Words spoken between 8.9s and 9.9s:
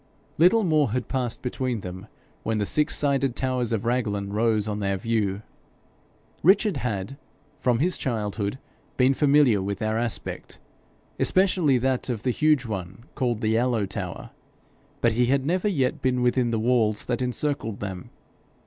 been familiar with